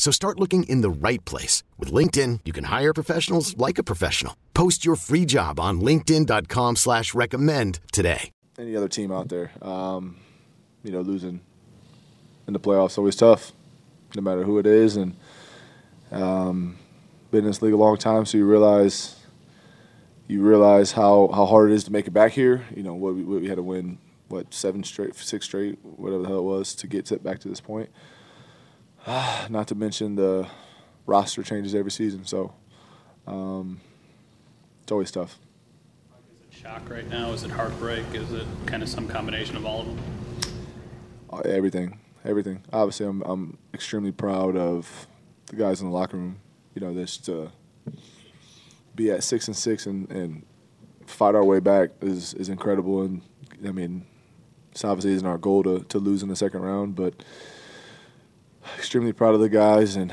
[0.00, 1.62] So start looking in the right place.
[1.78, 4.34] With LinkedIn, you can hire professionals like a professional.
[4.54, 8.30] Post your free job on linkedin.com slash recommend today.
[8.58, 10.16] Any other team out there, um,
[10.82, 11.42] you know, losing
[12.46, 13.52] in the playoffs always tough,
[14.16, 14.96] no matter who it is.
[14.96, 15.16] And
[16.10, 16.78] um,
[17.30, 19.16] been in this league a long time, so you realize
[20.28, 22.64] you realize how, how hard it is to make it back here.
[22.74, 26.22] You know, what we, what we had to win, what, seven straight, six straight, whatever
[26.22, 27.90] the hell it was, to get to, back to this point.
[29.06, 30.48] Not to mention the
[31.06, 32.54] roster changes every season, so
[33.26, 33.80] um,
[34.82, 35.38] it's always tough.
[36.32, 37.32] Is it shock right now?
[37.32, 38.04] Is it heartbreak?
[38.12, 39.98] Is it kind of some combination of all of them?
[41.32, 42.62] Uh, everything, everything.
[42.72, 45.06] Obviously, I'm I'm extremely proud of
[45.46, 46.40] the guys in the locker room.
[46.74, 47.50] You know, this to
[48.94, 50.44] be at six and six and, and
[51.06, 53.02] fight our way back is is incredible.
[53.02, 53.22] And
[53.66, 54.06] I mean,
[54.72, 57.14] it's obviously isn't our goal to to lose in the second round, but
[58.76, 60.12] extremely proud of the guys, and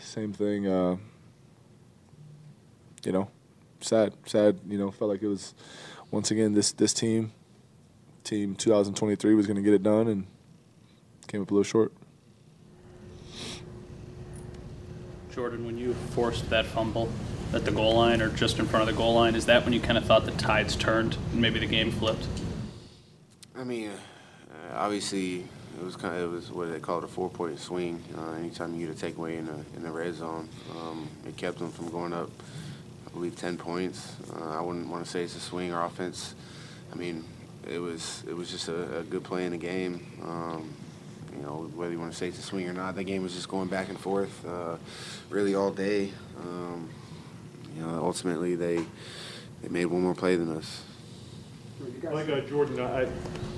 [0.00, 0.66] same thing.
[0.66, 0.96] Uh,
[3.04, 3.28] you know,
[3.80, 4.60] sad, sad.
[4.66, 5.54] You know, felt like it was
[6.10, 7.32] once again this this team,
[8.24, 10.26] team 2023 was going to get it done, and
[11.26, 11.92] came up a little short.
[15.32, 17.08] Jordan, when you forced that fumble
[17.54, 19.72] at the goal line or just in front of the goal line, is that when
[19.72, 22.26] you kind of thought the tides turned and maybe the game flipped?
[23.56, 25.44] I mean, uh, obviously
[25.78, 28.02] it was kind of it was what they call it a four point swing.
[28.16, 31.58] Uh, anytime you get a takeaway in the in the red zone, um, it kept
[31.58, 32.30] them from going up.
[33.06, 34.16] I believe ten points.
[34.34, 35.72] Uh, I wouldn't want to say it's a swing.
[35.72, 36.34] Our offense,
[36.92, 37.24] I mean,
[37.68, 40.06] it was it was just a, a good play in the game.
[40.24, 40.70] Um,
[41.34, 43.34] you know, whether you want to say it's a swing or not, the game was
[43.34, 44.76] just going back and forth, uh,
[45.30, 46.12] really all day.
[46.38, 46.90] Um,
[47.74, 48.84] you know, ultimately they
[49.62, 50.82] they made one more play than us.
[52.02, 53.08] Like uh, Jordan, I,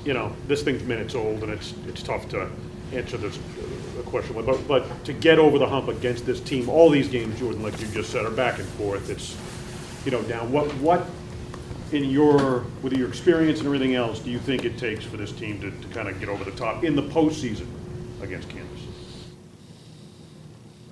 [0.04, 2.48] you know, this thing's minutes old, and it's it's tough to
[2.92, 4.34] answer this uh, question.
[4.34, 7.80] But but to get over the hump against this team, all these games, Jordan, like
[7.80, 9.10] you just said, are back and forth.
[9.10, 9.36] It's
[10.04, 11.06] you know now what what
[11.92, 15.32] in your with your experience and everything else do you think it takes for this
[15.32, 17.66] team to, to kind of get over the top in the postseason
[18.20, 18.80] against Kansas?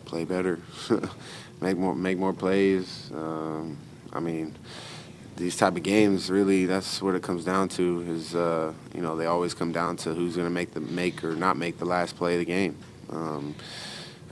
[0.05, 0.61] Play better,
[1.61, 3.11] make more make more plays.
[3.15, 3.79] Um,
[4.13, 4.55] I mean
[5.37, 8.03] these type of games, really, that's what it comes down to.
[8.09, 11.25] Is uh, you know they always come down to who's going to make the make
[11.25, 12.77] or not make the last play of the game.
[13.11, 13.55] Um,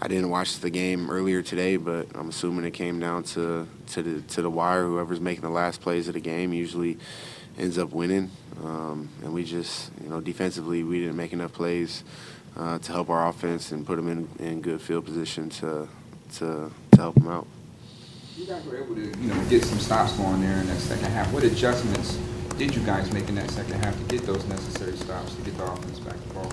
[0.02, 4.02] I didn't watch the game earlier today, but I'm assuming it came down to to
[4.02, 4.84] the to the wire.
[4.84, 6.98] Whoever's making the last plays of the game usually
[7.58, 8.30] ends up winning.
[8.62, 12.04] Um, and we just, you know, defensively, we didn't make enough plays
[12.56, 15.88] uh, to help our offense and put them in, in good field position to
[16.34, 17.46] to to help them out
[18.36, 21.10] you guys were able to, you know, get some stops going there in that second
[21.10, 21.32] half.
[21.32, 22.18] What adjustments
[22.56, 25.56] did you guys make in that second half to get those necessary stops to get
[25.56, 26.52] the offense back the ball?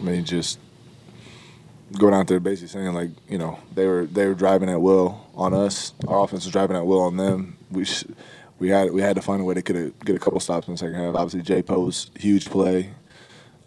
[0.00, 0.58] I mean, just
[1.98, 5.26] going out there basically saying like, you know, they were they were driving at will
[5.34, 5.92] on us.
[6.06, 7.56] Our offense was driving at will on them.
[7.70, 7.86] We
[8.58, 10.68] we had we had to find a way to get a get a couple stops
[10.68, 11.14] in the second half.
[11.14, 12.90] Obviously, J Po's huge play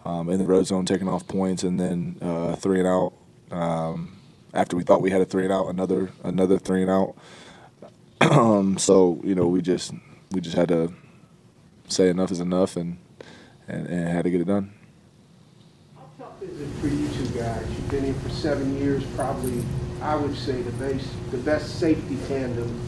[0.05, 3.13] um, in the red zone, taking off points, and then uh, three and out.
[3.51, 4.17] Um,
[4.53, 7.15] after we thought we had a three and out, another another three and out.
[8.21, 9.93] um, so you know, we just
[10.31, 10.93] we just had to
[11.87, 12.97] say enough is enough, and
[13.67, 14.73] and, and had to get it done.
[15.95, 17.65] How tough is it for you two guys?
[17.69, 19.63] You've been here for seven years, probably
[20.01, 22.79] I would say the best the best safety tandem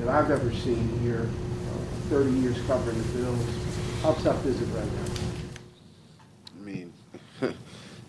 [0.00, 1.28] that I've ever seen here.
[1.28, 1.78] Uh,
[2.08, 3.46] Thirty years covering the Bills.
[4.02, 5.14] How tough is it right now?
[6.60, 6.92] I mean,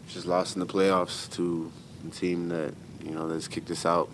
[0.08, 1.72] just lost in the playoffs to
[2.08, 2.74] a team that
[3.10, 4.10] you know, that's kicked us out.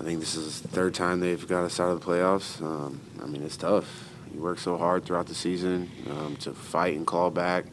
[0.00, 2.60] I think this is the third time they've got us out of the playoffs.
[2.62, 4.08] Um, I mean, it's tough.
[4.34, 7.66] You work so hard throughout the season um, to fight and claw back.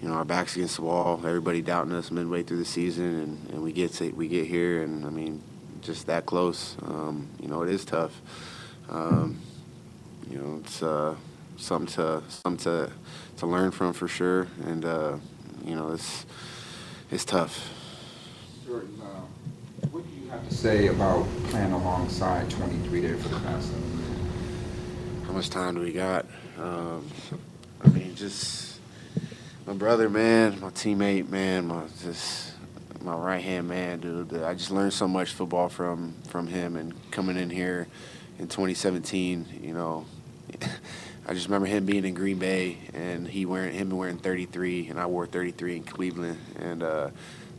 [0.00, 1.20] You know, our backs against the wall.
[1.26, 4.84] Everybody doubting us midway through the season, and, and we get to, we get here,
[4.84, 5.42] and I mean,
[5.82, 6.76] just that close.
[6.82, 8.22] Um, you know, it is tough.
[8.88, 9.40] Um,
[10.30, 11.16] you know, it's uh,
[11.56, 12.92] something to something to
[13.38, 15.16] to learn from for sure, and uh,
[15.64, 16.24] you know, it's
[17.10, 17.68] it's tough.
[18.70, 19.19] Jordan, uh,
[20.30, 23.72] have to say about playing alongside 23 there for the past?
[25.26, 26.26] How much time do we got?
[26.56, 27.08] Um,
[27.82, 28.78] I mean, just
[29.66, 32.52] my brother, man, my teammate, man, my just
[33.02, 34.34] my right hand man, dude.
[34.34, 37.88] I just learned so much football from from him, and coming in here
[38.38, 40.06] in 2017, you know.
[41.26, 44.98] I just remember him being in Green Bay and he wearing him wearing 33 and
[44.98, 47.10] I wore 33 in Cleveland and uh,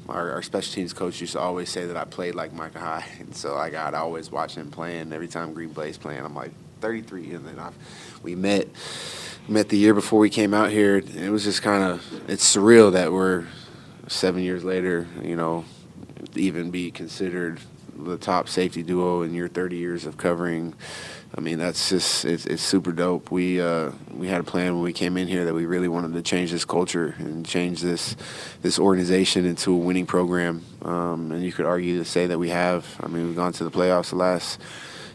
[0.10, 3.04] our, our, special teams coach used to always say that I played like Micah Hyde,
[3.20, 5.14] and so like I'd always watch him playing.
[5.14, 6.52] Every time Green Bay's playing I'm like
[6.82, 7.76] 33 and then I've,
[8.24, 8.68] we met
[9.48, 10.98] met the year before we came out here.
[10.98, 13.46] It was just kind of it's surreal that we're
[14.08, 15.64] seven years later you know
[16.36, 17.60] even be considered
[18.06, 20.76] the top safety duo in your 30 years of covering
[21.34, 23.32] I mean, that's just it's, it's super dope.
[23.32, 26.14] We uh, we had a plan when we came in here that we really wanted
[26.14, 28.18] to change this culture and change this
[28.62, 30.66] this organization into a winning program.
[30.82, 32.86] Um, and you could argue to say that we have.
[33.00, 34.60] I mean, we've gone to the playoffs the last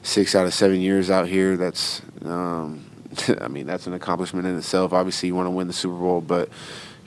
[0.02, 1.58] six out of seven years out here.
[1.58, 2.86] That's um,
[3.40, 4.94] I mean, that's an accomplishment in itself.
[4.94, 6.48] Obviously, you want to win the Super Bowl, but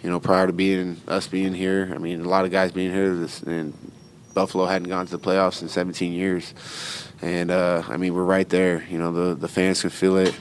[0.04, 2.94] you know, prior to being us being here, I mean, a lot of guys being
[2.94, 3.74] here, this, and
[4.39, 6.53] Buffalo hadn't gone to the playoffs in 17 years
[7.21, 8.86] and uh, I mean we're right there.
[8.89, 10.33] You know the the fans can feel it.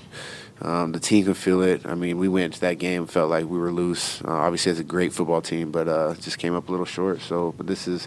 [0.63, 1.85] Um, the team can feel it.
[1.85, 4.23] I mean, we went into that game felt like we were loose.
[4.23, 7.21] Uh, obviously, it's a great football team, but uh, just came up a little short.
[7.21, 8.07] So, but this is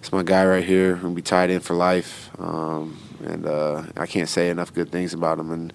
[0.00, 0.96] it's my guy right here.
[0.96, 5.14] Gonna be tied in for life, um, and uh, I can't say enough good things
[5.14, 5.72] about him and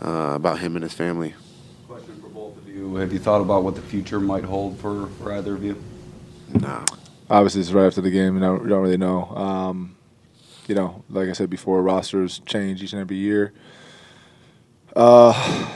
[0.00, 1.34] uh, about him and his family.
[1.88, 5.08] Question for both of you: Have you thought about what the future might hold for
[5.18, 5.82] for either of you?
[6.52, 6.84] No.
[7.30, 9.24] Obviously, it's right after the game, and I don't really know.
[9.30, 9.96] Um,
[10.66, 13.52] you know, like I said before, rosters change each and every year.
[14.94, 15.70] Uh,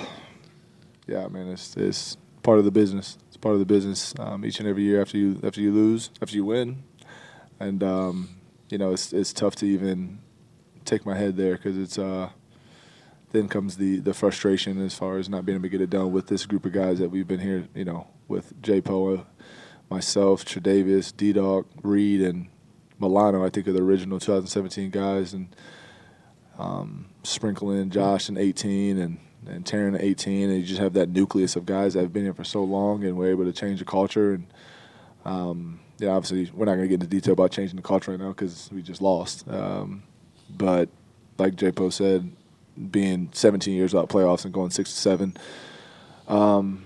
[1.07, 3.19] yeah, I mean, it's it's part of the business.
[3.29, 4.15] It's part of the business.
[4.19, 6.83] Um, each and every year after you after you lose, after you win,
[7.59, 8.29] and um,
[8.71, 10.19] you know, it's it's tough to even
[10.85, 12.31] take my head there because it's uh,
[13.33, 16.13] then comes the the frustration as far as not being able to get it done
[16.13, 17.69] with this group of guys that we've been here.
[17.75, 19.27] You know, with J Po,
[19.91, 22.49] myself, Tre'Davious, D Dog, Reid, and
[22.99, 25.55] Milano, I think, are the original 2017 guys, and
[26.59, 30.95] um, sprinkle in Josh in 18 and and Taron at 18, and you just have
[30.95, 33.53] that nucleus of guys that have been here for so long, and we're able to
[33.53, 34.35] change the culture.
[34.35, 34.47] And
[35.25, 38.21] um, yeah, obviously, we're not going to get into detail about changing the culture right
[38.21, 39.49] now because we just lost.
[39.49, 40.03] Um,
[40.51, 40.89] but
[41.39, 42.31] like J Po said,
[42.91, 45.37] being 17 years out playoffs and going six to seven,
[46.27, 46.85] um,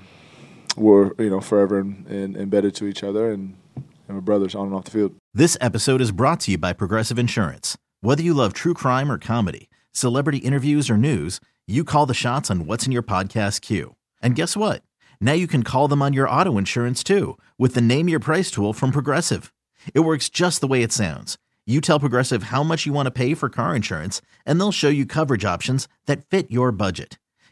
[0.76, 4.66] we're you know forever in, in, embedded to each other, and, and we're brothers on
[4.66, 5.14] and off the field.
[5.34, 7.76] This episode is brought to you by Progressive Insurance.
[8.00, 12.50] Whether you love true crime or comedy, celebrity interviews or news, you call the shots
[12.50, 13.94] on what's in your podcast queue.
[14.20, 14.82] And guess what?
[15.20, 18.50] Now you can call them on your auto insurance too with the Name Your Price
[18.50, 19.52] tool from Progressive.
[19.94, 21.38] It works just the way it sounds.
[21.64, 24.88] You tell Progressive how much you want to pay for car insurance, and they'll show
[24.88, 27.18] you coverage options that fit your budget.